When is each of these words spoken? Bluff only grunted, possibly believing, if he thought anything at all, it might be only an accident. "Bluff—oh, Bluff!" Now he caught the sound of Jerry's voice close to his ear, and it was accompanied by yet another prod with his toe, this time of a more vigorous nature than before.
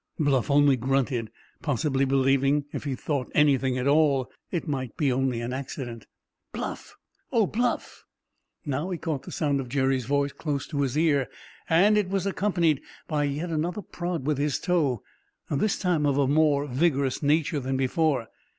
Bluff 0.17 0.49
only 0.49 0.75
grunted, 0.77 1.29
possibly 1.61 2.05
believing, 2.05 2.65
if 2.73 2.85
he 2.85 2.95
thought 2.95 3.29
anything 3.35 3.77
at 3.77 3.85
all, 3.87 4.31
it 4.49 4.67
might 4.67 4.97
be 4.97 5.11
only 5.11 5.41
an 5.41 5.53
accident. 5.53 6.07
"Bluff—oh, 6.53 7.45
Bluff!" 7.45 8.03
Now 8.65 8.89
he 8.89 8.97
caught 8.97 9.21
the 9.21 9.31
sound 9.31 9.59
of 9.59 9.69
Jerry's 9.69 10.05
voice 10.07 10.31
close 10.31 10.65
to 10.69 10.81
his 10.81 10.97
ear, 10.97 11.29
and 11.69 11.99
it 11.99 12.09
was 12.09 12.25
accompanied 12.25 12.81
by 13.07 13.25
yet 13.25 13.51
another 13.51 13.83
prod 13.83 14.25
with 14.25 14.39
his 14.39 14.57
toe, 14.57 15.03
this 15.51 15.77
time 15.77 16.07
of 16.07 16.17
a 16.17 16.27
more 16.27 16.65
vigorous 16.65 17.21
nature 17.21 17.59
than 17.59 17.77
before. 17.77 18.27